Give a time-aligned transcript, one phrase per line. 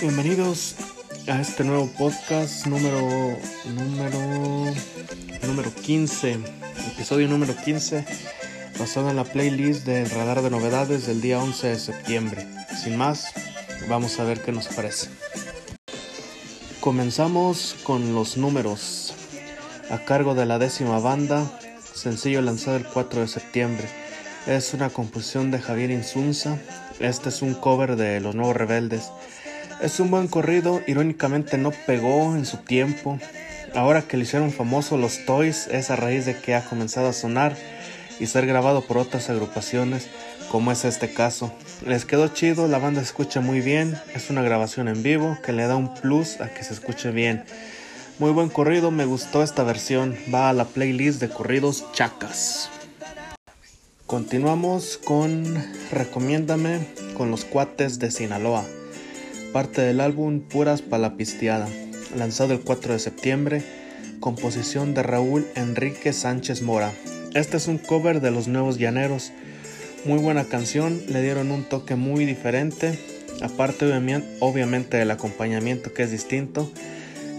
[0.00, 0.76] Bienvenidos
[1.26, 3.00] a este nuevo podcast número
[3.74, 4.74] número
[5.46, 6.38] número 15,
[6.92, 8.04] episodio número 15,
[8.78, 12.46] basado en la playlist del radar de novedades del día 11 de septiembre.
[12.82, 13.32] Sin más,
[13.88, 15.08] vamos a ver qué nos parece.
[16.80, 19.14] Comenzamos con los números
[19.90, 21.50] a cargo de la décima banda,
[21.94, 23.88] sencillo lanzado el 4 de septiembre.
[24.46, 26.58] Es una composición de Javier Insunza.
[27.00, 29.10] Este es un cover de Los Nuevos Rebeldes.
[29.82, 33.18] Es un buen corrido, irónicamente no pegó en su tiempo.
[33.74, 37.12] Ahora que le hicieron famoso los Toys es a raíz de que ha comenzado a
[37.12, 37.54] sonar
[38.18, 40.08] y ser grabado por otras agrupaciones,
[40.50, 41.52] como es este caso.
[41.86, 45.52] Les quedó chido, la banda se escucha muy bien, es una grabación en vivo que
[45.52, 47.44] le da un plus a que se escuche bien.
[48.18, 52.70] Muy buen corrido, me gustó esta versión, va a la playlist de corridos chacas.
[54.06, 55.44] Continuamos con
[55.90, 58.64] Recomiéndame con los cuates de Sinaloa
[59.52, 61.66] parte del álbum Puras Palapisteada,
[62.14, 63.64] lanzado el 4 de septiembre,
[64.20, 66.92] composición de Raúl Enrique Sánchez Mora.
[67.34, 69.32] Este es un cover de Los Nuevos Llaneros,
[70.04, 72.98] muy buena canción, le dieron un toque muy diferente,
[73.42, 73.86] aparte
[74.40, 76.70] obviamente del acompañamiento que es distinto,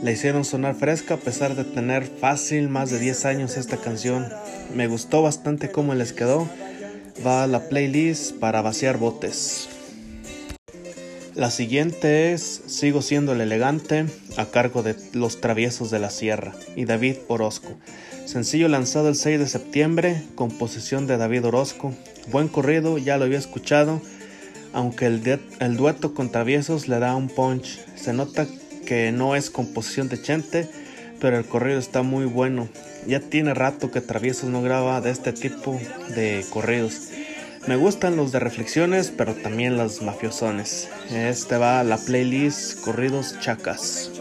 [0.03, 4.27] le hicieron sonar fresca a pesar de tener fácil más de 10 años esta canción.
[4.75, 6.47] Me gustó bastante cómo les quedó.
[7.25, 9.69] Va a la playlist para vaciar botes.
[11.33, 14.05] La siguiente es Sigo siendo el elegante
[14.37, 17.75] a cargo de Los Traviesos de la Sierra y David Orozco.
[18.25, 21.93] Sencillo lanzado el 6 de septiembre, composición de David Orozco.
[22.31, 24.01] Buen corrido, ya lo había escuchado,
[24.73, 27.79] aunque el, el dueto con Traviesos le da un punch.
[27.95, 28.45] Se nota
[28.85, 30.69] que no es composición de Chente,
[31.19, 32.67] pero el corrido está muy bueno.
[33.05, 35.79] Ya tiene rato que Traviesos no graba de este tipo
[36.15, 37.09] de corridos.
[37.67, 40.89] Me gustan los de reflexiones, pero también los mafiosones.
[41.11, 44.11] Este va a la playlist Corridos Chacas.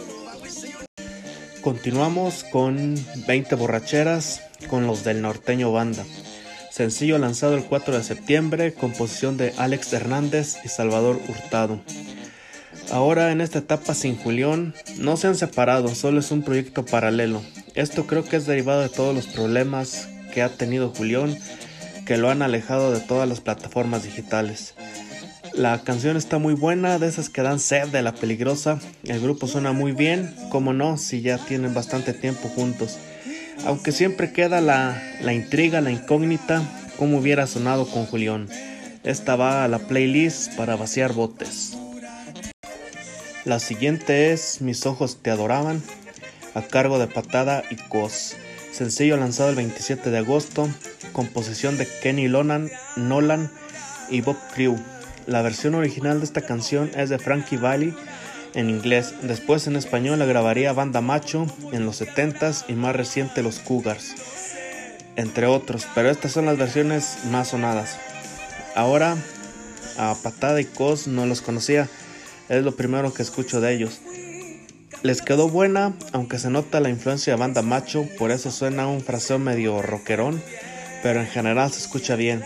[1.61, 2.95] Continuamos con
[3.27, 6.05] 20 borracheras con los del norteño banda.
[6.71, 11.81] Sencillo lanzado el 4 de septiembre, composición de Alex Hernández y Salvador Hurtado.
[12.91, 17.43] Ahora en esta etapa sin Julián no se han separado, solo es un proyecto paralelo.
[17.75, 21.37] Esto creo que es derivado de todos los problemas que ha tenido Julián
[22.07, 24.75] que lo han alejado de todas las plataformas digitales.
[25.53, 28.79] La canción está muy buena, de esas que dan sed de la peligrosa.
[29.05, 32.99] El grupo suena muy bien, como no, si ya tienen bastante tiempo juntos.
[33.65, 36.63] Aunque siempre queda la, la intriga, la incógnita,
[36.97, 38.49] cómo hubiera sonado con Julián.
[39.03, 41.77] Esta va a la playlist para vaciar botes.
[43.47, 45.81] La siguiente es Mis ojos te adoraban,
[46.55, 48.35] a cargo de Patada y Cos.
[48.73, 50.69] Sencillo lanzado el 27 de agosto,
[51.13, 53.49] composición de Kenny Lonan, Nolan
[54.11, 54.77] y Bob Crew.
[55.29, 57.95] La versión original de esta canción es de Frankie Valli
[58.55, 59.15] en inglés.
[59.23, 64.17] Después en español la grabaría Banda Macho en los 70s y más reciente Los Cougars,
[65.15, 65.87] entre otros.
[65.95, 67.97] Pero estas son las versiones más sonadas.
[68.75, 69.17] Ahora
[69.99, 71.89] a Patada y Cos no los conocía,
[72.49, 74.01] es lo primero que escucho de ellos.
[75.03, 79.03] Les quedó buena, aunque se nota la influencia de banda macho, por eso suena un
[79.03, 80.43] fraseo medio rockerón,
[81.03, 82.43] pero en general se escucha bien.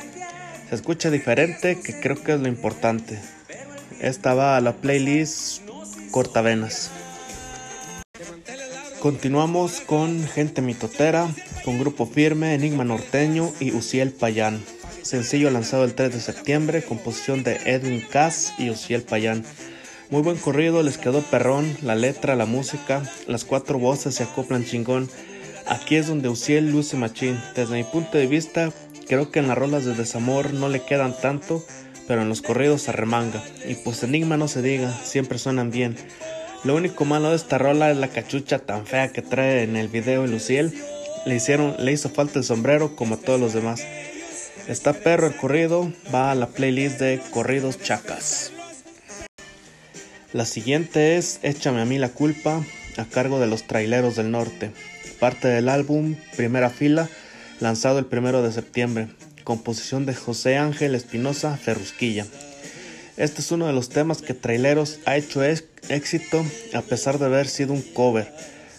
[0.69, 3.19] Se escucha diferente, que creo que es lo importante.
[4.01, 5.63] Esta va a la playlist
[6.11, 6.91] Cortavenas.
[9.01, 11.29] Continuamos con Gente Mitotera,
[11.65, 14.63] con Grupo Firme, Enigma Norteño y Uciel Payán.
[15.03, 19.45] Sencillo lanzado el 3 de septiembre, composición de Edwin Cass y Uciel Payán.
[20.11, 24.65] Muy buen corrido, les quedó perrón, la letra, la música, las cuatro voces se acoplan
[24.65, 25.09] chingón.
[25.69, 27.41] Aquí es donde Uciel luce machín.
[27.55, 28.73] Desde mi punto de vista,
[29.07, 31.65] creo que en las rolas de desamor no le quedan tanto,
[32.09, 33.41] pero en los corridos se remanga.
[33.69, 35.97] Y pues Enigma no se diga, siempre suenan bien.
[36.65, 39.87] Lo único malo de esta rola es la cachucha tan fea que trae en el
[39.87, 40.75] video el Luciel.
[41.25, 43.87] Le hicieron, le hizo falta el sombrero como todos los demás.
[44.67, 48.51] Está perro el corrido, va a la playlist de corridos chacas.
[50.33, 52.65] La siguiente es Échame a mí la culpa,
[52.97, 54.71] a cargo de los Traileros del Norte,
[55.19, 57.09] parte del álbum Primera Fila,
[57.59, 59.09] lanzado el primero de septiembre,
[59.43, 62.27] composición de José Ángel Espinosa Ferrusquilla.
[63.17, 67.49] Este es uno de los temas que Traileros ha hecho éxito a pesar de haber
[67.49, 68.33] sido un cover.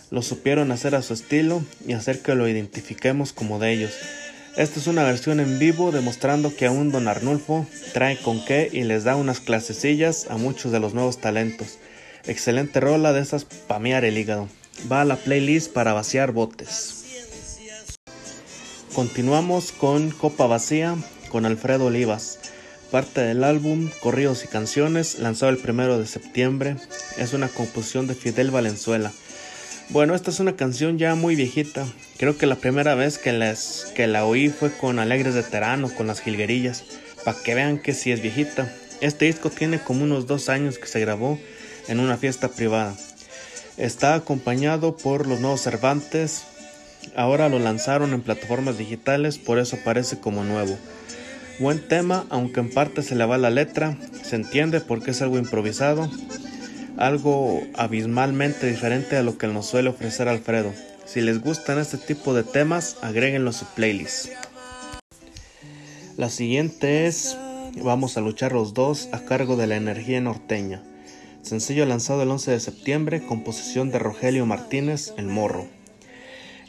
[0.09, 3.91] Lo supieron hacer a su estilo y hacer que lo identifiquemos como de ellos.
[4.57, 8.83] Esta es una versión en vivo demostrando que aún Don Arnulfo trae con qué y
[8.83, 11.77] les da unas clasecillas a muchos de los nuevos talentos.
[12.25, 14.49] Excelente rola de esas pamear el hígado.
[14.91, 17.05] Va a la playlist para vaciar botes.
[18.93, 20.97] Continuamos con Copa Vacía
[21.29, 22.39] con Alfredo Olivas,
[22.91, 26.75] parte del álbum Corridos y Canciones, lanzado el primero de septiembre.
[27.17, 29.13] Es una composición de Fidel Valenzuela.
[29.91, 31.85] Bueno, esta es una canción ya muy viejita.
[32.17, 33.33] Creo que la primera vez que,
[34.07, 36.85] la oí fue con Alegres de Terano, con las Jilguerillas,
[37.25, 38.73] para que vean que sí es viejita.
[39.01, 41.37] Este disco tiene como unos dos años que se grabó
[41.89, 42.95] en una fiesta privada.
[43.75, 46.43] Está acompañado por los nuevos Cervantes.
[47.17, 50.77] Ahora lo lanzaron en plataformas digitales, por eso aparece como nuevo.
[51.59, 55.37] Buen tema, aunque en parte se le va la letra, se entiende porque es algo
[55.37, 56.09] improvisado,
[57.01, 60.71] algo abismalmente diferente a lo que nos suele ofrecer Alfredo.
[61.05, 64.29] Si les gustan este tipo de temas, agréguenlo a su playlist.
[66.17, 67.35] La siguiente es
[67.81, 70.83] Vamos a luchar los dos a cargo de la energía norteña.
[71.41, 75.67] Sencillo lanzado el 11 de septiembre, composición de Rogelio Martínez, El Morro.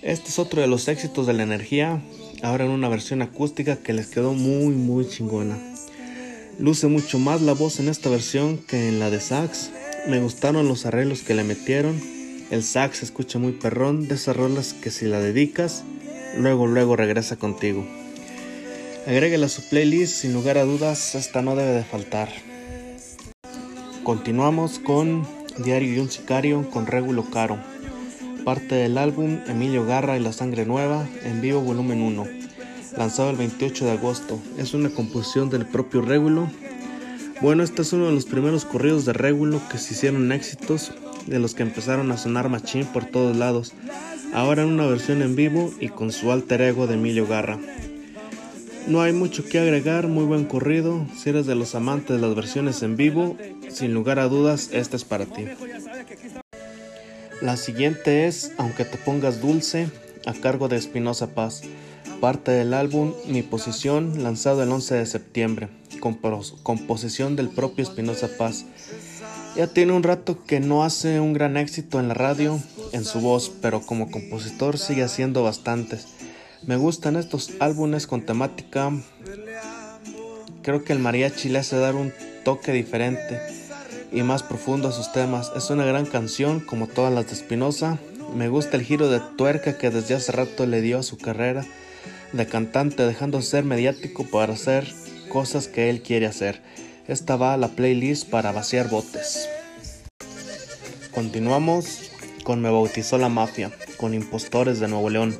[0.01, 2.01] Este es otro de los éxitos de la energía,
[2.43, 5.59] ahora en una versión acústica que les quedó muy muy chingona.
[6.59, 9.71] Luce mucho más la voz en esta versión que en la de sax.
[10.09, 12.01] Me gustaron los arreglos que le metieron.
[12.51, 15.85] El sax se escucha muy perrón de esas rolas que si la dedicas,
[16.37, 17.87] luego luego regresa contigo.
[19.07, 22.29] Agréguela a su playlist, sin lugar a dudas, esta no debe de faltar.
[24.03, 25.25] Continuamos con
[25.59, 27.59] Diario y un Sicario con Regulo Caro.
[28.45, 32.27] Parte del álbum Emilio Garra y la Sangre Nueva, en vivo volumen 1,
[32.97, 34.41] lanzado el 28 de agosto.
[34.59, 36.51] Es una composición del propio Regulo.
[37.43, 40.93] Bueno, este es uno de los primeros corridos de Regulo que se hicieron éxitos,
[41.27, 43.73] de los que empezaron a sonar machín por todos lados.
[44.33, 47.59] Ahora en una versión en vivo y con su alter ego de Emilio Garra.
[48.87, 51.05] No hay mucho que agregar, muy buen corrido.
[51.17, 53.37] Si eres de los amantes de las versiones en vivo,
[53.69, 55.47] sin lugar a dudas, esta es para ti.
[57.41, 59.89] La siguiente es Aunque te pongas dulce,
[60.27, 61.63] a cargo de Espinosa Paz,
[62.23, 65.69] parte del álbum Mi Posición, lanzado el 11 de septiembre,
[66.63, 68.65] composición del propio Espinosa Paz.
[69.57, 72.61] Ya tiene un rato que no hace un gran éxito en la radio,
[72.93, 76.07] en su voz, pero como compositor sigue haciendo bastantes.
[76.65, 78.93] Me gustan estos álbumes con temática.
[80.63, 82.13] Creo que el mariachi le hace dar un
[82.45, 83.41] toque diferente
[84.13, 85.51] y más profundo a sus temas.
[85.57, 87.99] Es una gran canción como todas las de Espinosa.
[88.33, 91.67] Me gusta el giro de tuerca que desde hace rato le dio a su carrera
[92.33, 94.87] de cantante, dejando ser mediático para hacer
[95.29, 96.61] cosas que él quiere hacer.
[97.09, 99.49] Esta va a la playlist para vaciar botes.
[101.13, 102.11] Continuamos
[102.45, 105.37] con Me bautizó la mafia, con Impostores de Nuevo León.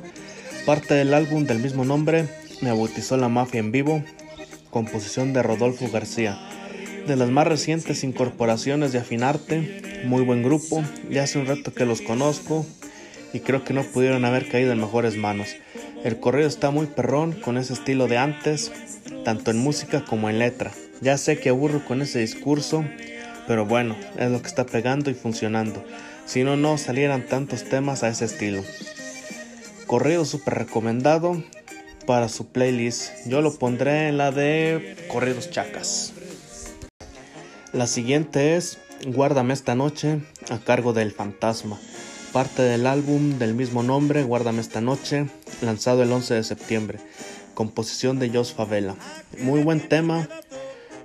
[0.65, 2.27] Parte del álbum del mismo nombre,
[2.61, 4.03] Me bautizó la mafia en vivo,
[4.69, 6.39] composición de Rodolfo García.
[7.07, 11.85] De las más recientes incorporaciones de Afinarte, muy buen grupo, ya hace un rato que
[11.85, 12.65] los conozco
[13.33, 15.49] y creo que no pudieron haber caído en mejores manos.
[16.03, 18.71] El correo está muy perrón con ese estilo de antes,
[19.23, 20.71] tanto en música como en letra.
[21.01, 22.85] Ya sé que aburro con ese discurso,
[23.47, 25.83] pero bueno, es lo que está pegando y funcionando.
[26.25, 28.63] Si no, no salieran tantos temas a ese estilo
[29.93, 31.43] corrido súper recomendado
[32.07, 33.11] para su playlist.
[33.27, 36.13] Yo lo pondré en la de corridos chacas.
[37.71, 41.79] La siguiente es Guárdame esta noche a cargo del Fantasma.
[42.33, 45.27] Parte del álbum del mismo nombre, Guárdame esta noche,
[45.61, 46.99] lanzado el 11 de septiembre.
[47.53, 48.95] Composición de Jos Favela.
[49.39, 50.27] Muy buen tema,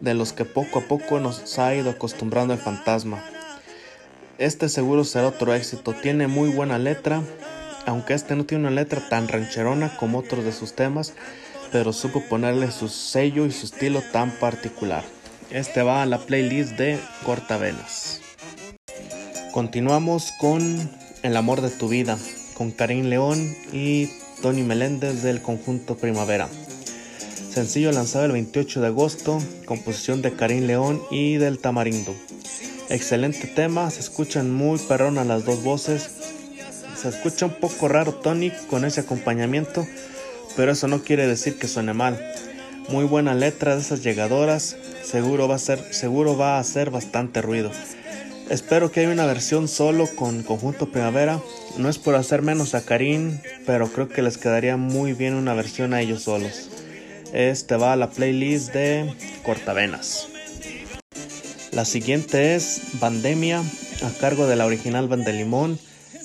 [0.00, 3.22] de los que poco a poco nos ha ido acostumbrando el fantasma.
[4.38, 5.92] Este seguro será otro éxito.
[5.92, 7.22] Tiene muy buena letra
[7.88, 11.14] aunque este no tiene una letra tan rancherona como otros de sus temas,
[11.72, 15.04] pero supo ponerle su sello y su estilo tan particular.
[15.50, 18.20] Este va a la playlist de Cortavenas.
[19.52, 20.90] Continuamos con
[21.22, 22.18] El amor de tu vida,
[22.54, 24.08] con Karim León y
[24.42, 26.48] Tony Meléndez del conjunto Primavera.
[27.52, 32.14] Sencillo lanzado el 28 de agosto, composición de Karim León y del Tamarindo.
[32.88, 36.10] Excelente tema, se escuchan muy perronas las dos voces
[36.98, 39.86] se escucha un poco raro Tony con ese acompañamiento,
[40.56, 42.18] pero eso no quiere decir que suene mal.
[42.88, 47.40] Muy buena letra de esas llegadoras, seguro va a ser, seguro va a hacer bastante
[47.40, 47.70] ruido.
[48.50, 51.40] Espero que haya una versión solo con conjunto primavera.
[51.76, 55.54] No es por hacer menos a Karim, pero creo que les quedaría muy bien una
[55.54, 56.70] versión a ellos solos.
[57.32, 59.12] Este va a la playlist de
[59.44, 60.28] Cortavenas.
[61.72, 65.78] La siguiente es Pandemia, a cargo de la original Banda Limón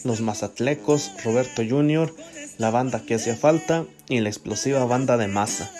[0.03, 2.13] los Mazatlecos, Roberto Jr.,
[2.57, 5.71] la banda que hacía falta y la explosiva banda de masa.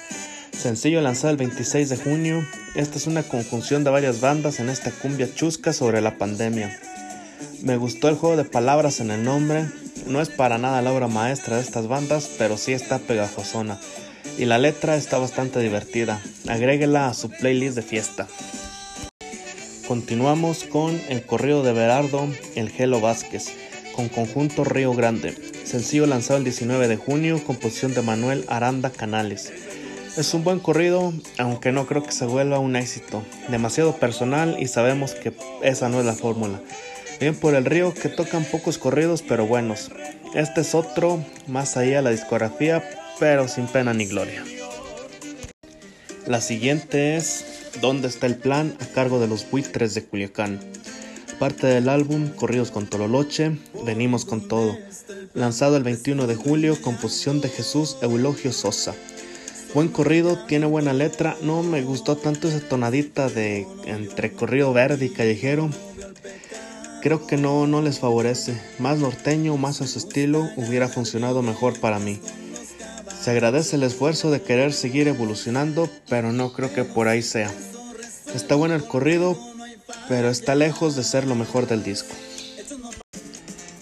[0.57, 4.91] Sencillo lanzado el 26 de junio, esta es una conjunción de varias bandas en esta
[4.91, 6.79] cumbia chusca sobre la pandemia.
[7.61, 9.65] Me gustó el juego de palabras en el nombre,
[10.07, 13.79] no es para nada la obra maestra de estas bandas, pero sí está pegajosona.
[14.37, 16.19] y la letra está bastante divertida.
[16.47, 18.27] Agréguela a su playlist de fiesta.
[19.87, 23.49] Continuamos con el corrido de Berardo, el Gelo Vázquez,
[23.95, 29.51] con conjunto Río Grande, sencillo lanzado el 19 de junio, composición de Manuel Aranda Canales.
[30.15, 33.23] Es un buen corrido, aunque no creo que se vuelva un éxito.
[33.49, 36.61] Demasiado personal y sabemos que esa no es la fórmula.
[37.19, 39.89] Bien por el río que tocan pocos corridos pero buenos.
[40.35, 42.87] Este es otro, más allá de la discografía,
[43.19, 44.43] pero sin pena ni gloria.
[46.27, 47.45] La siguiente es
[47.81, 48.77] ¿Dónde está el plan?
[48.81, 50.59] a cargo de los buitres de Culiacán.
[51.39, 54.77] Parte del álbum Corridos con Tololoche, Venimos con todo.
[55.33, 58.93] Lanzado el 21 de julio, composición de Jesús Eulogio Sosa.
[59.73, 61.35] Buen corrido, tiene buena letra.
[61.41, 65.69] No me gustó tanto esa tonadita de entre corrido verde y callejero.
[67.01, 68.55] Creo que no, no les favorece.
[68.77, 72.19] Más norteño, más a su estilo, hubiera funcionado mejor para mí.
[73.19, 77.51] Se agradece el esfuerzo de querer seguir evolucionando, pero no creo que por ahí sea.
[78.35, 79.35] Está bueno el corrido,
[80.07, 82.13] pero está lejos de ser lo mejor del disco.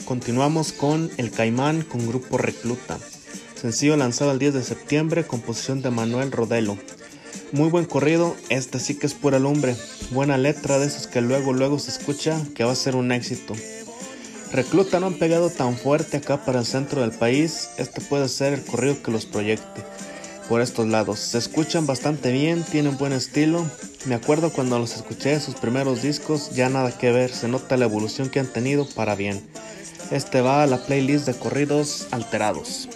[0.05, 2.97] Continuamos con El Caimán con Grupo Recluta.
[3.61, 6.79] Sencillo lanzado el 10 de septiembre, composición de Manuel Rodelo.
[7.51, 9.75] Muy buen corrido, este sí que es pura lumbre.
[10.09, 13.53] Buena letra de esos que luego luego se escucha que va a ser un éxito.
[14.51, 18.53] Recluta no han pegado tan fuerte acá para el centro del país, este puede ser
[18.53, 19.83] el corrido que los proyecte
[20.49, 21.19] por estos lados.
[21.19, 23.63] Se escuchan bastante bien, tienen buen estilo.
[24.05, 27.85] Me acuerdo cuando los escuché sus primeros discos, ya nada que ver, se nota la
[27.85, 29.39] evolución que han tenido para bien.
[30.09, 32.89] Este va a la playlist de corridos alterados.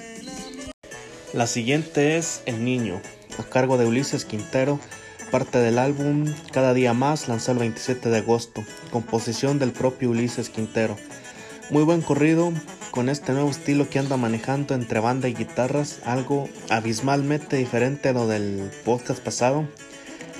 [1.35, 3.01] La siguiente es El Niño,
[3.37, 4.79] a cargo de Ulises Quintero,
[5.31, 10.49] parte del álbum Cada día más, lanzado el 27 de agosto, composición del propio Ulises
[10.49, 10.95] Quintero.
[11.71, 12.53] Muy buen corrido,
[12.89, 18.13] con este nuevo estilo que anda manejando entre banda y guitarras, algo abismalmente diferente a
[18.13, 19.67] lo del podcast pasado,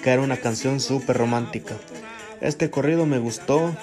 [0.01, 1.75] que era una canción súper romántica.
[2.39, 3.75] Este corrido me gustó,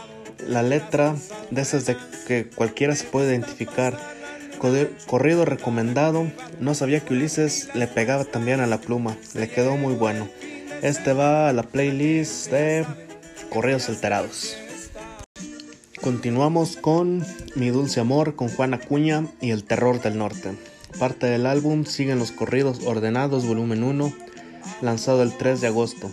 [0.46, 1.14] la letra
[1.50, 1.94] de esas de
[2.26, 4.21] que cualquiera se puede identificar
[5.06, 6.30] Corrido recomendado.
[6.60, 9.16] No sabía que Ulises le pegaba también a la pluma.
[9.34, 10.28] Le quedó muy bueno.
[10.82, 12.86] Este va a la playlist de
[13.50, 14.56] Corridos Alterados.
[16.00, 17.26] Continuamos con
[17.56, 20.56] Mi Dulce Amor con Juana Cuña y El Terror del Norte.
[20.96, 24.12] Parte del álbum siguen los corridos ordenados volumen 1,
[24.80, 26.08] lanzado el 3 de agosto.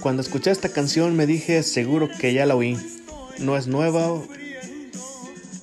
[0.00, 2.76] Cuando escuché esta canción me dije seguro que ya la oí.
[3.38, 4.20] No es nueva,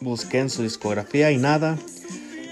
[0.01, 1.77] busqué en su discografía y nada,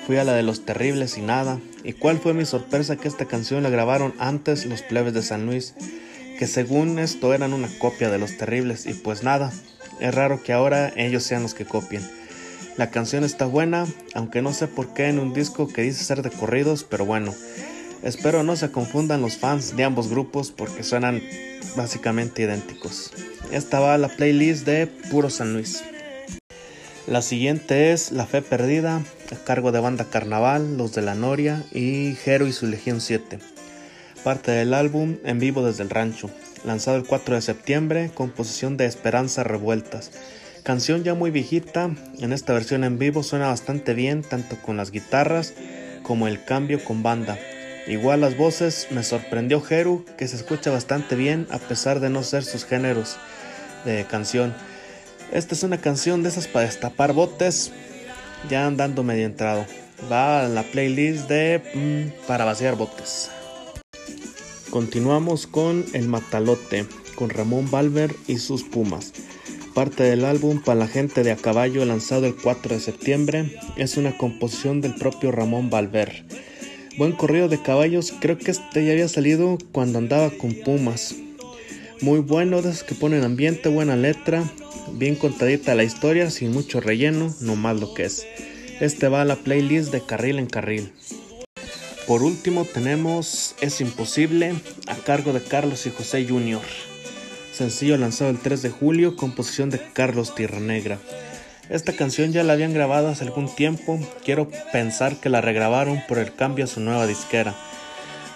[0.06, 1.60] Fui a la de los terribles y nada.
[1.84, 5.48] ¿Y cuál fue mi sorpresa que esta canción la grabaron antes los plebes de San
[5.48, 5.74] Luis?
[6.38, 9.52] Que según esto eran una copia de los terribles y pues nada.
[10.00, 12.08] Es raro que ahora ellos sean los que copien.
[12.78, 16.22] La canción está buena, aunque no sé por qué en un disco que dice ser
[16.22, 17.34] de corridos, pero bueno.
[18.04, 21.24] Espero no se confundan los fans de ambos grupos porque suenan
[21.76, 23.12] básicamente idénticos.
[23.52, 25.84] Esta va a la playlist de Puro San Luis.
[27.08, 29.00] La siguiente es La Fe Perdida,
[29.32, 33.38] a cargo de Banda Carnaval, Los de la Noria y Jero y su Legión 7.
[34.24, 36.32] Parte del álbum En Vivo desde el Rancho,
[36.64, 40.10] lanzado el 4 de septiembre, composición de Esperanza Revueltas.
[40.64, 44.90] Canción ya muy viejita, en esta versión en vivo suena bastante bien, tanto con las
[44.90, 45.54] guitarras
[46.02, 47.38] como el cambio con banda.
[47.86, 52.24] Igual las voces, me sorprendió Jeru, que se escucha bastante bien a pesar de no
[52.24, 53.18] ser sus géneros
[53.86, 54.56] de canción.
[55.32, 57.72] Esta es una canción de esas para destapar botes,
[58.50, 59.66] ya andando medio entrado.
[60.12, 63.30] Va a la playlist de mm, para vaciar botes.
[64.70, 69.14] Continuamos con El Matalote, con Ramón Valver y sus Pumas.
[69.74, 73.98] Parte del álbum Para la gente de a caballo, lanzado el 4 de septiembre, es
[73.98, 76.26] una composición del propio Ramón Valver.
[76.98, 81.16] Buen corrido de caballos, creo que este ya había salido cuando andaba con Pumas.
[82.02, 84.44] Muy bueno, de esos que ponen ambiente, buena letra,
[84.94, 88.26] bien contadita la historia, sin mucho relleno, no más lo que es.
[88.80, 90.92] Este va a la playlist de Carril en Carril.
[92.08, 94.54] Por último tenemos Es Imposible
[94.88, 96.62] a cargo de Carlos y José Jr.
[97.52, 101.00] Sencillo lanzado el 3 de julio, composición de Carlos Tierra Negra.
[101.70, 106.20] Esta canción ya la habían grabado hace algún tiempo, quiero pensar que la regrabaron por
[106.20, 107.56] el cambio a su nueva disquera.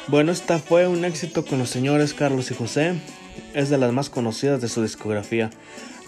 [0.07, 2.95] Bueno, esta fue un éxito con los señores Carlos y José,
[3.53, 5.51] es de las más conocidas de su discografía.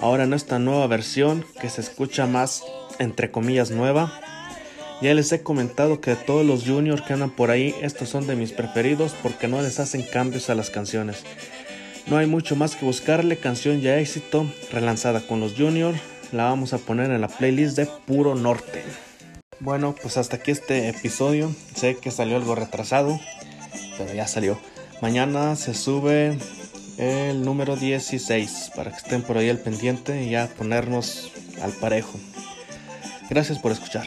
[0.02, 2.64] Ahora en esta nueva versión que se escucha más
[2.98, 4.12] entre comillas nueva.
[5.02, 8.28] Ya les he comentado que de todos los juniors que andan por ahí, estos son
[8.28, 11.24] de mis preferidos porque no les hacen cambios a las canciones.
[12.08, 16.00] No hay mucho más que buscarle, canción ya éxito, relanzada con los juniors,
[16.32, 18.84] la vamos a poner en la playlist de Puro Norte.
[19.60, 23.20] Bueno, pues hasta aquí este episodio, sé que salió algo retrasado,
[23.98, 24.60] pero ya salió.
[25.02, 26.38] Mañana se sube
[27.02, 31.32] el número 16 para que estén por ahí al pendiente y ya ponernos
[31.64, 32.20] al parejo.
[33.28, 34.06] Gracias por escuchar.